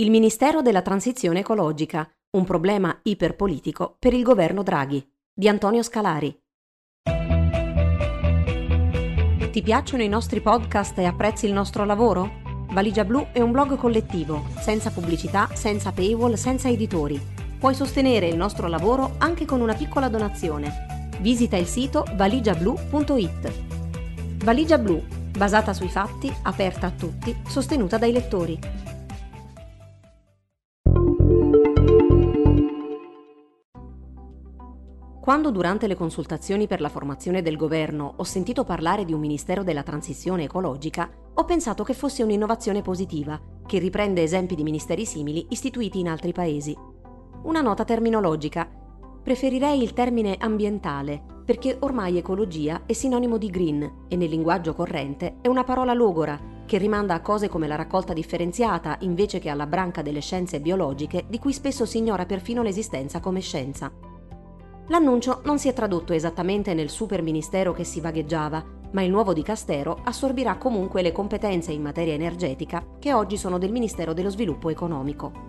[0.00, 6.34] Il Ministero della Transizione Ecologica, un problema iperpolitico per il governo Draghi, di Antonio Scalari.
[9.50, 12.66] Ti piacciono i nostri podcast e apprezzi il nostro lavoro?
[12.70, 17.20] Valigia Blu è un blog collettivo, senza pubblicità, senza paywall, senza editori.
[17.58, 21.10] Puoi sostenere il nostro lavoro anche con una piccola donazione.
[21.20, 23.52] Visita il sito valigiablu.it.
[24.44, 25.04] Valigia Blu,
[25.36, 28.58] basata sui fatti, aperta a tutti, sostenuta dai lettori.
[35.30, 39.62] Quando durante le consultazioni per la formazione del governo ho sentito parlare di un Ministero
[39.62, 45.46] della Transizione ecologica, ho pensato che fosse un'innovazione positiva, che riprende esempi di ministeri simili
[45.50, 46.76] istituiti in altri paesi.
[47.44, 48.68] Una nota terminologica.
[49.22, 55.36] Preferirei il termine ambientale, perché ormai ecologia è sinonimo di green e nel linguaggio corrente
[55.42, 59.68] è una parola logora che rimanda a cose come la raccolta differenziata invece che alla
[59.68, 64.09] branca delle scienze biologiche di cui spesso si ignora perfino l'esistenza come scienza.
[64.90, 69.32] L'annuncio non si è tradotto esattamente nel super ministero che si vagheggiava, ma il nuovo
[69.32, 74.68] dicastero assorbirà comunque le competenze in materia energetica che oggi sono del Ministero dello Sviluppo
[74.68, 75.48] Economico.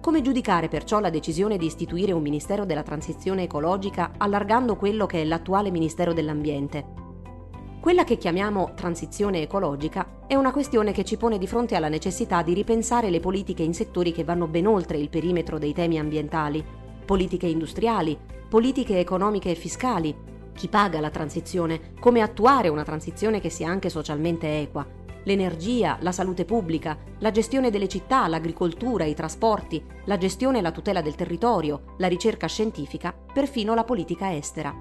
[0.00, 5.20] Come giudicare perciò la decisione di istituire un Ministero della Transizione Ecologica allargando quello che
[5.20, 6.86] è l'attuale Ministero dell'Ambiente?
[7.80, 12.40] Quella che chiamiamo transizione ecologica è una questione che ci pone di fronte alla necessità
[12.40, 16.64] di ripensare le politiche in settori che vanno ben oltre il perimetro dei temi ambientali,
[17.08, 18.18] politiche industriali,
[18.50, 20.14] politiche economiche e fiscali,
[20.52, 24.86] chi paga la transizione, come attuare una transizione che sia anche socialmente equa,
[25.24, 30.70] l'energia, la salute pubblica, la gestione delle città, l'agricoltura, i trasporti, la gestione e la
[30.70, 34.74] tutela del territorio, la ricerca scientifica, perfino la politica estera.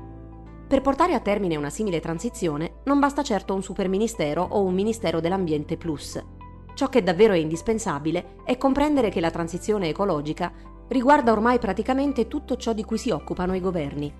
[0.68, 5.22] Per portare a termine una simile transizione non basta certo un superministero o un Ministero
[5.22, 6.22] dell'Ambiente Plus.
[6.74, 12.56] Ciò che davvero è indispensabile è comprendere che la transizione ecologica riguarda ormai praticamente tutto
[12.56, 14.14] ciò di cui si occupano i governi.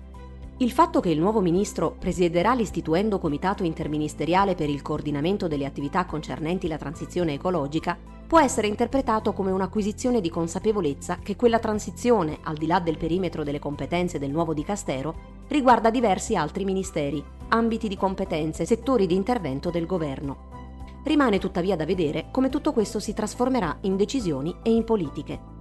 [0.60, 6.04] Il fatto che il nuovo ministro presiederà l'istituendo Comitato interministeriale per il coordinamento delle attività
[6.04, 12.56] concernenti la transizione ecologica può essere interpretato come un'acquisizione di consapevolezza che quella transizione, al
[12.56, 15.14] di là del perimetro delle competenze del nuovo dicastero,
[15.48, 20.56] riguarda diversi altri ministeri, ambiti di competenze, settori di intervento del governo.
[21.04, 25.57] Rimane tuttavia da vedere come tutto questo si trasformerà in decisioni e in politiche.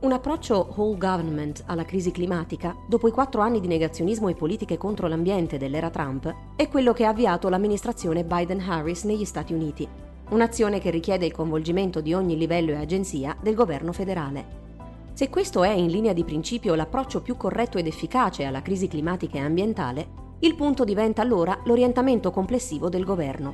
[0.00, 4.78] Un approccio whole government alla crisi climatica, dopo i quattro anni di negazionismo e politiche
[4.78, 9.88] contro l'ambiente dell'era Trump, è quello che ha avviato l'amministrazione Biden-Harris negli Stati Uniti.
[10.30, 14.66] Un'azione che richiede il coinvolgimento di ogni livello e agenzia del governo federale.
[15.14, 19.38] Se questo è in linea di principio l'approccio più corretto ed efficace alla crisi climatica
[19.38, 23.52] e ambientale, il punto diventa allora l'orientamento complessivo del governo,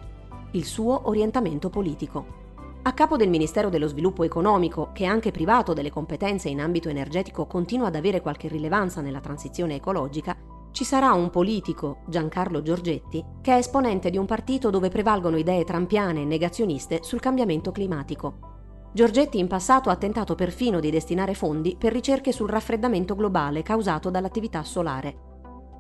[0.51, 2.44] il suo orientamento politico.
[2.87, 7.47] A capo del Ministero dello Sviluppo Economico, che anche privato delle competenze in ambito energetico
[7.47, 10.37] continua ad avere qualche rilevanza nella transizione ecologica,
[10.71, 15.65] ci sarà un politico, Giancarlo Giorgetti, che è esponente di un partito dove prevalgono idee
[15.65, 18.89] trampiane e negazioniste sul cambiamento climatico.
[18.93, 24.11] Giorgetti in passato ha tentato perfino di destinare fondi per ricerche sul raffreddamento globale causato
[24.11, 25.17] dall'attività solare.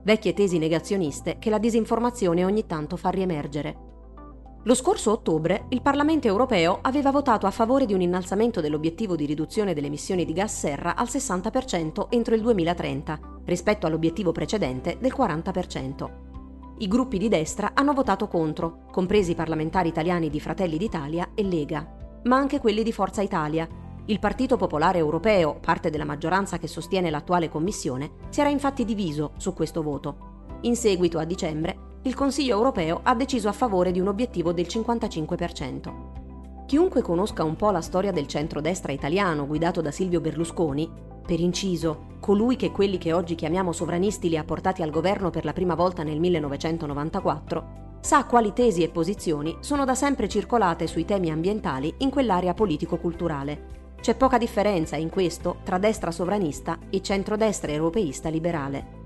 [0.05, 3.93] Vecchie tesi negazioniste che la disinformazione ogni tanto fa riemergere.
[4.67, 9.27] Lo scorso ottobre il Parlamento europeo aveva votato a favore di un innalzamento dell'obiettivo di
[9.27, 15.13] riduzione delle emissioni di gas serra al 60% entro il 2030, rispetto all'obiettivo precedente del
[15.15, 16.11] 40%.
[16.79, 21.43] I gruppi di destra hanno votato contro, compresi i parlamentari italiani di Fratelli d'Italia e
[21.45, 23.69] Lega, ma anche quelli di Forza Italia.
[24.07, 29.33] Il Partito Popolare Europeo, parte della maggioranza che sostiene l'attuale Commissione, si era infatti diviso
[29.37, 30.33] su questo voto.
[30.63, 34.67] In seguito, a dicembre, il Consiglio europeo ha deciso a favore di un obiettivo del
[34.67, 36.65] 55%.
[36.67, 40.91] Chiunque conosca un po' la storia del centrodestra italiano guidato da Silvio Berlusconi,
[41.27, 45.47] per inciso, colui che quelli che oggi chiamiamo sovranisti li ha portati al governo per
[45.47, 51.07] la prima volta nel 1994, sa quali tesi e posizioni sono da sempre circolate sui
[51.07, 53.93] temi ambientali in quell'area politico-culturale.
[53.99, 59.04] C'è poca differenza in questo tra destra sovranista e centrodestra europeista liberale.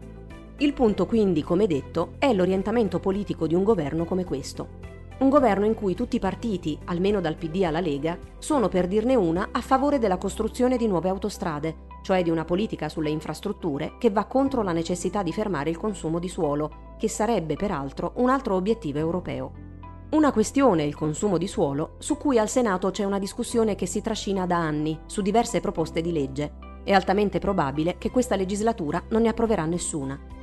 [0.60, 4.87] Il punto quindi, come detto, è l'orientamento politico di un governo come questo.
[5.19, 9.14] Un governo in cui tutti i partiti, almeno dal PD alla Lega, sono per dirne
[9.14, 14.10] una a favore della costruzione di nuove autostrade, cioè di una politica sulle infrastrutture che
[14.10, 18.56] va contro la necessità di fermare il consumo di suolo, che sarebbe peraltro un altro
[18.56, 19.52] obiettivo europeo.
[20.11, 24.00] Una questione, il consumo di suolo, su cui al Senato c'è una discussione che si
[24.00, 26.81] trascina da anni su diverse proposte di legge.
[26.82, 30.37] È altamente probabile che questa legislatura non ne approverà nessuna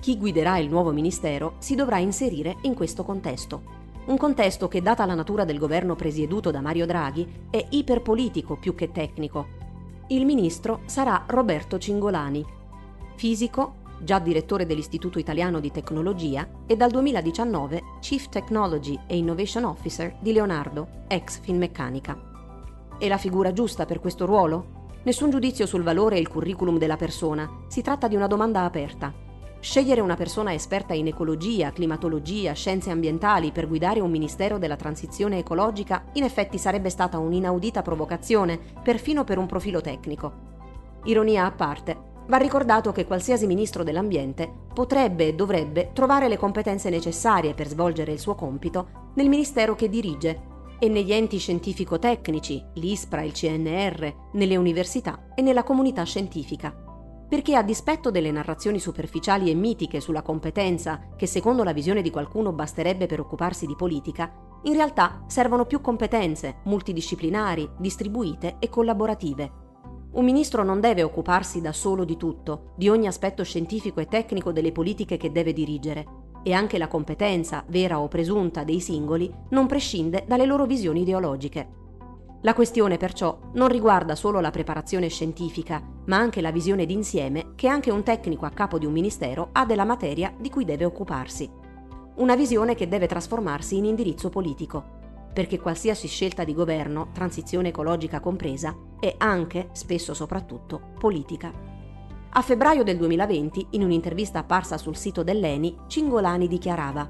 [0.00, 3.78] chi guiderà il nuovo ministero si dovrà inserire in questo contesto.
[4.06, 8.74] un contesto che, data la natura del governo presieduto da Mario Draghi, è iperpolitico più
[8.74, 9.46] che tecnico.
[10.08, 12.44] Il ministro sarà Roberto Cingolani,
[13.14, 20.16] fisico, già direttore dell'Istituto Italiano di Tecnologia e dal 2019 Chief Technology e Innovation Officer
[20.20, 22.18] di Leonardo, ex Finmeccanica.
[22.98, 24.78] È la figura giusta per questo ruolo?
[25.04, 29.28] Nessun giudizio sul valore e il curriculum della persona, si tratta di una domanda aperta.
[29.60, 35.36] Scegliere una persona esperta in ecologia, climatologia, scienze ambientali per guidare un ministero della transizione
[35.36, 40.48] ecologica in effetti sarebbe stata un'inaudita provocazione, perfino per un profilo tecnico.
[41.04, 46.88] Ironia a parte, va ricordato che qualsiasi ministro dell'ambiente potrebbe e dovrebbe trovare le competenze
[46.88, 50.48] necessarie per svolgere il suo compito nel ministero che dirige
[50.78, 56.88] e negli enti scientifico-tecnici, l'ISPRA, il CNR, nelle università e nella comunità scientifica
[57.30, 62.10] perché a dispetto delle narrazioni superficiali e mitiche sulla competenza, che secondo la visione di
[62.10, 64.32] qualcuno basterebbe per occuparsi di politica,
[64.64, 69.52] in realtà servono più competenze, multidisciplinari, distribuite e collaborative.
[70.14, 74.50] Un ministro non deve occuparsi da solo di tutto, di ogni aspetto scientifico e tecnico
[74.50, 76.04] delle politiche che deve dirigere,
[76.42, 81.78] e anche la competenza, vera o presunta, dei singoli non prescinde dalle loro visioni ideologiche.
[82.42, 87.68] La questione perciò non riguarda solo la preparazione scientifica, ma anche la visione d'insieme che
[87.68, 91.50] anche un tecnico a capo di un ministero ha della materia di cui deve occuparsi.
[92.16, 94.98] Una visione che deve trasformarsi in indirizzo politico,
[95.34, 101.52] perché qualsiasi scelta di governo, transizione ecologica compresa, è anche, spesso soprattutto, politica.
[102.30, 107.08] A febbraio del 2020, in un'intervista apparsa sul sito dell'ENI, Cingolani dichiarava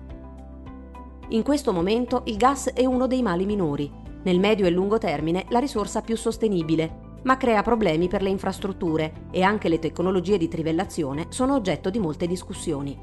[1.29, 5.47] In questo momento il gas è uno dei mali minori, nel medio e lungo termine
[5.49, 10.49] la risorsa più sostenibile, ma crea problemi per le infrastrutture e anche le tecnologie di
[10.49, 12.97] trivellazione sono oggetto di molte discussioni.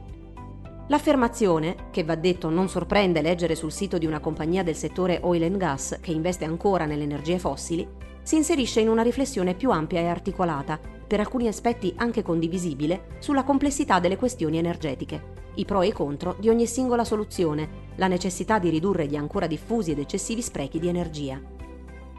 [0.89, 5.43] L'affermazione, che va detto non sorprende leggere sul sito di una compagnia del settore oil
[5.43, 7.87] and gas che investe ancora nelle energie fossili,
[8.23, 13.43] si inserisce in una riflessione più ampia e articolata, per alcuni aspetti anche condivisibile, sulla
[13.43, 18.59] complessità delle questioni energetiche, i pro e i contro di ogni singola soluzione la necessità
[18.59, 21.39] di ridurre gli ancora diffusi ed eccessivi sprechi di energia.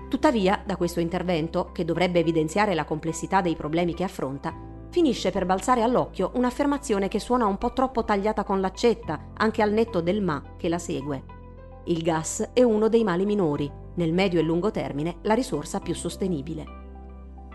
[0.08, 4.54] Tuttavia, da questo intervento, che dovrebbe evidenziare la complessità dei problemi che affronta,
[4.90, 9.72] finisce per balzare all'occhio un'affermazione che suona un po' troppo tagliata con l'accetta, anche al
[9.72, 11.24] netto del ma che la segue.
[11.84, 15.94] Il gas è uno dei mali minori, nel medio e lungo termine la risorsa più
[15.94, 16.77] sostenibile.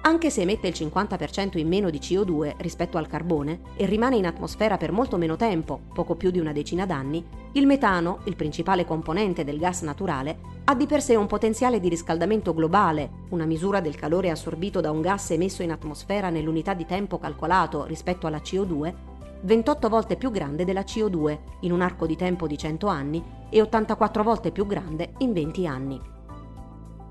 [0.06, 4.26] Anche se emette il 50% in meno di CO2 rispetto al carbone e rimane in
[4.26, 8.84] atmosfera per molto meno tempo, poco più di una decina d'anni, il metano, il principale
[8.84, 13.80] componente del gas naturale, ha di per sé un potenziale di riscaldamento globale, una misura
[13.80, 18.40] del calore assorbito da un gas emesso in atmosfera nell'unità di tempo calcolato rispetto alla
[18.40, 18.94] CO2,
[19.40, 23.62] 28 volte più grande della CO2 in un arco di tempo di 100 anni e
[23.62, 26.02] 84 volte più grande in 20 anni.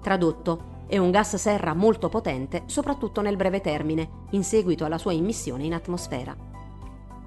[0.02, 5.12] Tradotto, è un gas serra molto potente, soprattutto nel breve termine, in seguito alla sua
[5.12, 6.36] immissione in atmosfera.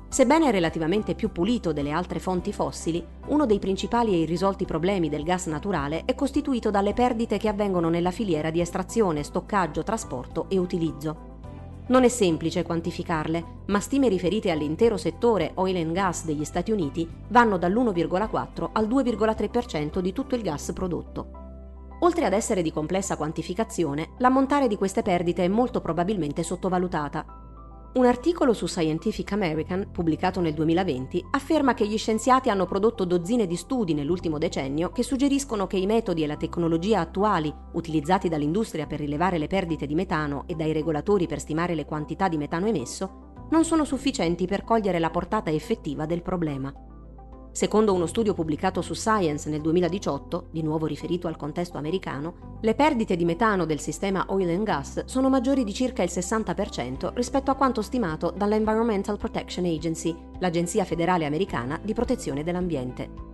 [0.08, 5.24] Sebbene relativamente più pulito delle altre fonti fossili, uno dei principali e irrisolti problemi del
[5.24, 10.58] gas naturale è costituito dalle perdite che avvengono nella filiera di estrazione, stoccaggio, trasporto e
[10.58, 11.34] utilizzo.
[11.88, 17.08] Non è semplice quantificarle, ma stime riferite all'intero settore oil and gas degli Stati Uniti
[17.28, 21.45] vanno dall'1,4 al 2,3% di tutto il gas prodotto.
[22.00, 27.44] Oltre ad essere di complessa quantificazione, l'ammontare di queste perdite è molto probabilmente sottovalutata.
[27.96, 33.48] Un articolo su Scientific American, pubblicato nel 2020, afferma che gli scienziati hanno prodotto dozzine
[33.48, 38.86] di studi nell'ultimo decennio che suggeriscono che i metodi e la tecnologia attuali, utilizzati dall'industria
[38.86, 42.68] per rilevare le perdite di metano e dai regolatori per stimare le quantità di metano
[42.68, 46.74] emesso, non sono sufficienti per cogliere la portata effettiva del problema.
[47.56, 52.76] Secondo uno studio pubblicato su Science nel 2018, di nuovo riferito al contesto americano, le
[52.76, 57.52] perdite di metano del sistema oil and gas sono maggiori di circa il 60% rispetto
[57.52, 63.25] a quanto stimato dall'Environmental Protection Agency, l'agenzia federale americana di protezione dell'ambiente.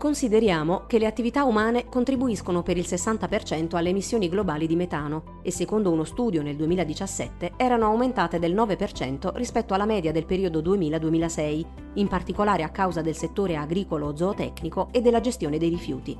[0.00, 5.52] Consideriamo che le attività umane contribuiscono per il 60% alle emissioni globali di metano e
[5.52, 11.64] secondo uno studio nel 2017 erano aumentate del 9% rispetto alla media del periodo 2000-2006,
[11.96, 16.16] in particolare a causa del settore agricolo-zootecnico e della gestione dei rifiuti.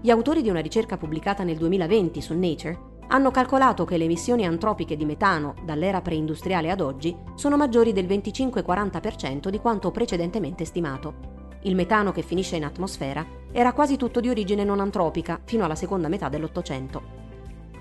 [0.00, 4.46] Gli autori di una ricerca pubblicata nel 2020 su Nature hanno calcolato che le emissioni
[4.46, 11.33] antropiche di metano dall'era preindustriale ad oggi sono maggiori del 25-40% di quanto precedentemente stimato
[11.64, 15.74] il metano che finisce in atmosfera, era quasi tutto di origine non antropica fino alla
[15.74, 17.22] seconda metà dell'Ottocento.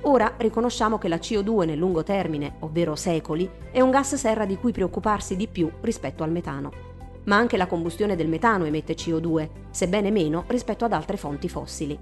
[0.05, 4.57] Ora riconosciamo che la CO2 nel lungo termine, ovvero secoli, è un gas serra di
[4.57, 6.91] cui preoccuparsi di più rispetto al metano.
[7.25, 11.97] ma anche la combustione del metano emette CO2, sebbene meno rispetto ad altre fonti fossili.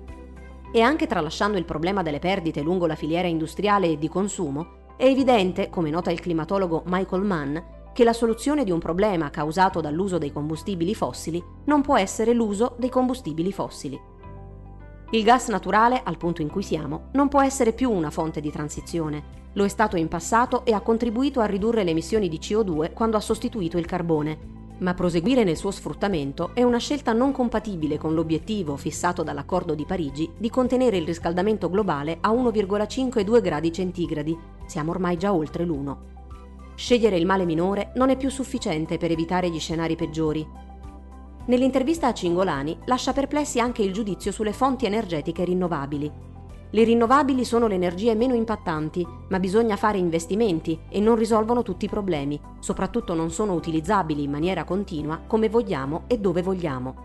[0.72, 5.06] E anche tralasciando il problema delle perdite lungo la filiera industriale e di consumo, è
[5.06, 7.58] evidente, come nota il climatologo Michael Mann,
[7.94, 12.76] che la soluzione di un problema causato dall'uso dei combustibili fossili non può essere l'uso
[12.78, 14.00] dei combustibili fossili.
[15.12, 18.50] Il gas naturale, al punto in cui siamo, non può essere più una fonte di
[18.50, 19.40] transizione.
[19.54, 23.18] Lo è stato in passato e ha contribuito a ridurre le emissioni di CO2 quando
[23.18, 28.14] ha sostituito il carbone, ma proseguire nel suo sfruttamento è una scelta non compatibile con
[28.14, 34.38] l'obiettivo fissato dall'accordo di Parigi di contenere il riscaldamento globale a 1,5-2 gradi centigradi.
[34.66, 35.98] Siamo ormai già oltre l'1.
[36.82, 40.44] Scegliere il male minore non è più sufficiente per evitare gli scenari peggiori.
[41.46, 46.12] Nell'intervista a Cingolani lascia perplessi anche il giudizio sulle fonti energetiche rinnovabili.
[46.72, 51.86] Le rinnovabili sono le energie meno impattanti, ma bisogna fare investimenti e non risolvono tutti
[51.86, 56.96] i problemi, soprattutto non sono utilizzabili in maniera continua come vogliamo e dove vogliamo.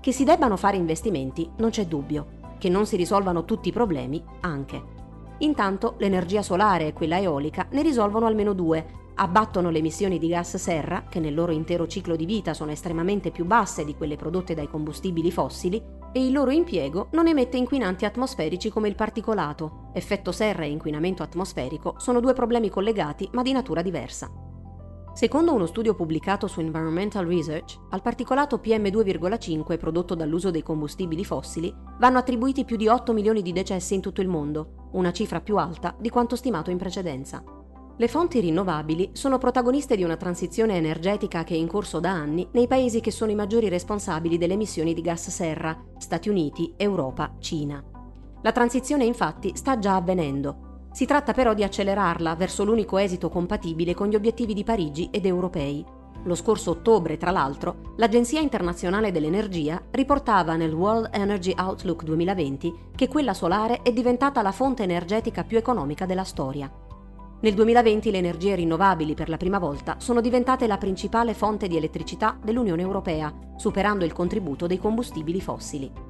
[0.00, 4.24] Che si debbano fare investimenti non c'è dubbio, che non si risolvano tutti i problemi
[4.40, 4.97] anche.
[5.38, 10.56] Intanto l'energia solare e quella eolica ne risolvono almeno due, abbattono le emissioni di gas
[10.56, 14.54] serra, che nel loro intero ciclo di vita sono estremamente più basse di quelle prodotte
[14.54, 19.90] dai combustibili fossili, e il loro impiego non emette inquinanti atmosferici come il particolato.
[19.92, 24.47] Effetto serra e inquinamento atmosferico sono due problemi collegati ma di natura diversa.
[25.18, 31.74] Secondo uno studio pubblicato su Environmental Research, al particolato PM2,5 prodotto dall'uso dei combustibili fossili
[31.98, 35.56] vanno attribuiti più di 8 milioni di decessi in tutto il mondo, una cifra più
[35.56, 37.42] alta di quanto stimato in precedenza.
[37.96, 42.48] Le fonti rinnovabili sono protagoniste di una transizione energetica che è in corso da anni
[42.52, 47.34] nei paesi che sono i maggiori responsabili delle emissioni di gas serra, Stati Uniti, Europa,
[47.40, 47.82] Cina.
[48.42, 50.67] La transizione infatti sta già avvenendo.
[50.98, 55.26] Si tratta però di accelerarla verso l'unico esito compatibile con gli obiettivi di Parigi ed
[55.26, 55.86] europei.
[56.24, 63.06] Lo scorso ottobre, tra l'altro, l'Agenzia internazionale dell'energia riportava nel World Energy Outlook 2020 che
[63.06, 66.68] quella solare è diventata la fonte energetica più economica della storia.
[67.42, 71.76] Nel 2020 le energie rinnovabili per la prima volta sono diventate la principale fonte di
[71.76, 76.07] elettricità dell'Unione Europea, superando il contributo dei combustibili fossili.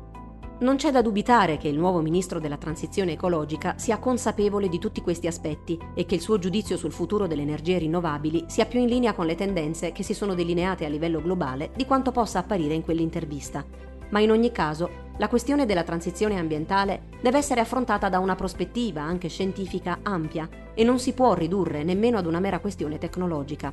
[0.60, 5.00] Non c'è da dubitare che il nuovo ministro della transizione ecologica sia consapevole di tutti
[5.02, 8.88] questi aspetti e che il suo giudizio sul futuro delle energie rinnovabili sia più in
[8.88, 12.74] linea con le tendenze che si sono delineate a livello globale di quanto possa apparire
[12.74, 13.64] in quell'intervista.
[14.08, 19.00] Ma in ogni caso, la questione della transizione ambientale deve essere affrontata da una prospettiva
[19.00, 23.72] anche scientifica ampia e non si può ridurre nemmeno ad una mera questione tecnologica.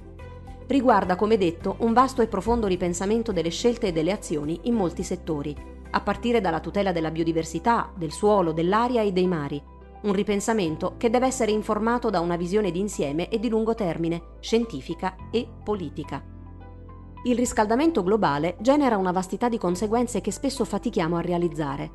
[0.68, 5.01] Riguarda, come detto, un vasto e profondo ripensamento delle scelte e delle azioni in molti
[5.01, 9.62] settori, a partire dalla tutela della biodiversità, del suolo, dell'aria e dei mari.
[10.01, 15.15] Un ripensamento che deve essere informato da una visione d'insieme e di lungo termine, scientifica
[15.32, 16.34] e politica
[17.25, 21.92] il riscaldamento globale genera una vastità di conseguenze che spesso fatichiamo a realizzare.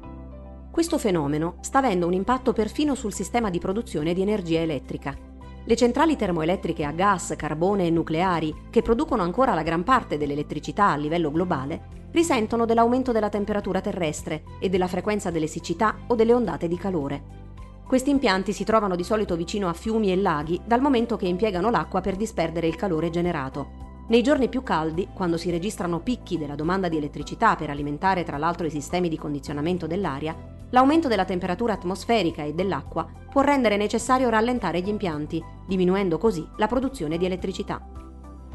[0.73, 5.29] Questo fenomeno sta avendo un impatto perfino sul sistema di produzione di energia elettrica.
[5.62, 10.88] Le centrali termoelettriche a gas, carbone e nucleari, che producono ancora la gran parte dell'elettricità
[10.88, 16.33] a livello globale, risentono dell'aumento della temperatura terrestre e della frequenza delle siccità o delle
[16.33, 17.38] ondate di calore.
[17.87, 21.71] Questi impianti si trovano di solito vicino a fiumi e laghi dal momento che impiegano
[21.71, 23.79] l'acqua per disperdere il calore generato.
[24.09, 28.38] Nei giorni più caldi, quando si registrano picchi della domanda di elettricità per alimentare tra
[28.38, 30.35] l'altro i sistemi di condizionamento dell'aria,
[30.70, 36.66] l'aumento della temperatura atmosferica e dell'acqua può rendere necessario rallentare gli impianti, diminuendo così la
[36.66, 37.80] produzione di elettricità.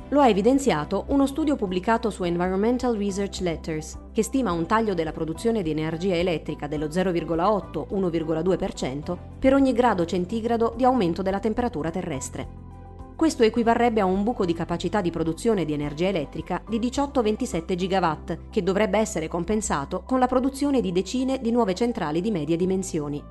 [0.10, 5.12] Lo ha evidenziato uno studio pubblicato su Environmental Research Letters, che stima un taglio della
[5.12, 12.75] produzione di energia elettrica dello 0,8-1,2% per ogni grado centigrado di aumento della temperatura terrestre.
[13.16, 18.38] Questo equivarrebbe a un buco di capacità di produzione di energia elettrica di 18-27 gigawatt,
[18.50, 23.24] che dovrebbe essere compensato con la produzione di decine di nuove centrali di medie dimensioni.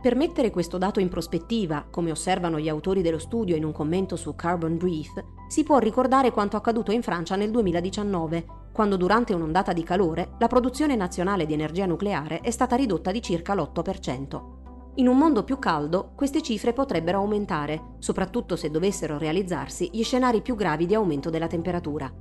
[0.00, 4.16] Per mettere questo dato in prospettiva, come osservano gli autori dello studio in un commento
[4.16, 5.12] su Carbon Brief,
[5.46, 10.48] si può ricordare quanto accaduto in Francia nel 2019, quando durante un'ondata di calore la
[10.48, 14.61] produzione nazionale di energia nucleare è stata ridotta di circa l'8%.
[14.96, 20.42] In un mondo più caldo queste cifre potrebbero aumentare, soprattutto se dovessero realizzarsi gli scenari
[20.42, 22.12] più gravi di aumento della temperatura.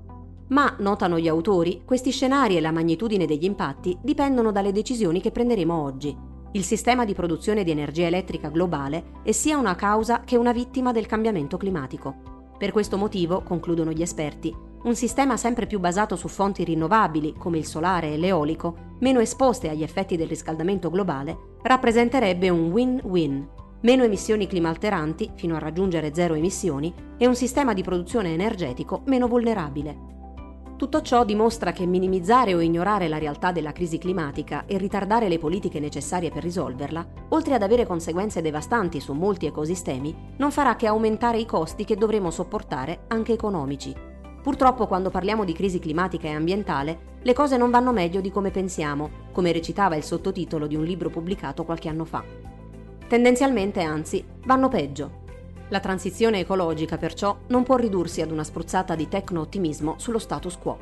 [0.48, 5.32] Ma, notano gli autori, questi scenari e la magnitudine degli impatti dipendono dalle decisioni che
[5.32, 6.16] prenderemo oggi.
[6.54, 10.94] Il sistema di produzione di energia elettrica globale è sia una causa che una vittima
[10.94, 12.54] del cambiamento climatico.
[12.58, 17.58] Per questo motivo, concludono gli esperti, un sistema sempre più basato su fonti rinnovabili come
[17.58, 23.48] il solare e l'eolico, meno esposte agli effetti del riscaldamento globale, rappresenterebbe un win-win.
[23.82, 29.28] Meno emissioni climalteranti, fino a raggiungere zero emissioni, e un sistema di produzione energetico meno
[29.28, 30.10] vulnerabile.
[30.82, 35.38] Tutto ciò dimostra che minimizzare o ignorare la realtà della crisi climatica e ritardare le
[35.38, 40.88] politiche necessarie per risolverla, oltre ad avere conseguenze devastanti su molti ecosistemi, non farà che
[40.88, 43.94] aumentare i costi che dovremo sopportare anche economici.
[44.42, 48.50] Purtroppo quando parliamo di crisi climatica e ambientale, le cose non vanno meglio di come
[48.50, 52.24] pensiamo, come recitava il sottotitolo di un libro pubblicato qualche anno fa.
[53.08, 55.20] Tendenzialmente, anzi, vanno peggio.
[55.70, 60.78] La transizione ecologica, perciò, non può ridursi ad una spruzzata di tecno-ottimismo sullo status quo.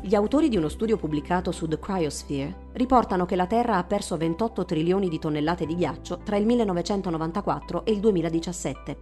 [0.00, 4.16] Gli autori di uno studio pubblicato su The Cryosphere riportano che la Terra ha perso
[4.16, 8.98] 28 trilioni di tonnellate di ghiaccio tra il 1994 e il 2017.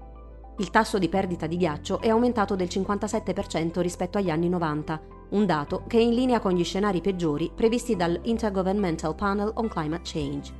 [0.58, 5.46] Il tasso di perdita di ghiaccio è aumentato del 57% rispetto agli anni 90, un
[5.46, 10.02] dato che è in linea con gli scenari peggiori previsti dal Intergovernmental Panel on Climate
[10.04, 10.52] Change.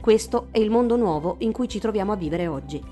[0.00, 2.82] Questo è il mondo nuovo in cui ci troviamo a vivere oggi.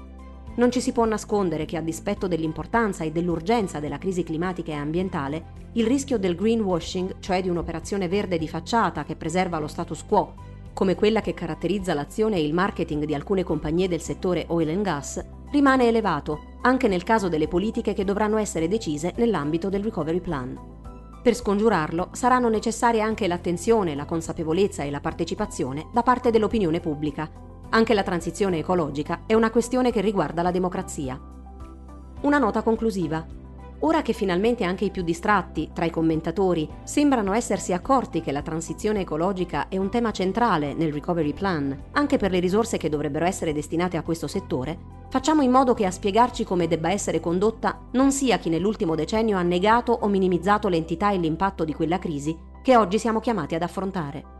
[0.57, 4.76] Non ci si può nascondere che a dispetto dell'importanza e dell'urgenza della crisi climatica e
[4.76, 10.04] ambientale, il rischio del greenwashing, cioè di un'operazione verde di facciata che preserva lo status
[10.04, 10.35] quo,
[10.73, 14.83] come quella che caratterizza l'azione e il marketing di alcune compagnie del settore oil and
[14.83, 20.21] gas, rimane elevato, anche nel caso delle politiche che dovranno essere decise nell'ambito del Recovery
[20.21, 20.78] Plan.
[21.22, 27.30] Per scongiurarlo saranno necessarie anche l'attenzione, la consapevolezza e la partecipazione da parte dell'opinione pubblica,
[27.68, 31.20] anche la transizione ecologica è una questione che riguarda la democrazia.
[32.22, 33.24] Una nota conclusiva.
[33.82, 38.42] Ora che finalmente anche i più distratti, tra i commentatori, sembrano essersi accorti che la
[38.42, 43.25] transizione ecologica è un tema centrale nel Recovery Plan, anche per le risorse che dovrebbero
[43.25, 47.87] essere destinate a questo settore, facciamo in modo che a spiegarci come debba essere condotta
[47.92, 52.37] non sia chi nell'ultimo decennio ha negato o minimizzato l'entità e l'impatto di quella crisi
[52.62, 54.39] che oggi siamo chiamati ad affrontare.